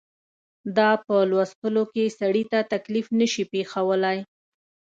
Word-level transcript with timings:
دا 0.77 0.89
په 1.05 1.15
لوستلو 1.29 1.83
کې 1.93 2.15
سړي 2.19 2.43
ته 2.51 2.59
تکلیف 2.73 3.07
نه 3.19 3.27
شي 3.33 3.43
پېښولای. 3.53 4.17